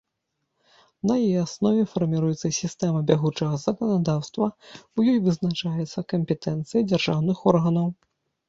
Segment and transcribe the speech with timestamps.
[1.09, 4.45] На яе аснове фарміруецца сістэма бягучага заканадаўства,
[4.97, 7.87] у ёй вызначаецца кампетэнцыя дзяржаўных органаў.